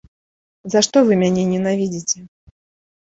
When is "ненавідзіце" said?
1.53-2.19